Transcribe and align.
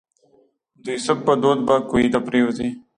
د 0.83 0.85
یوسف 0.95 1.17
په 1.27 1.33
دود 1.41 1.59
به 1.67 1.75
کوهي 1.89 2.07
ته 2.13 2.19
پرېوځي. 2.27 2.69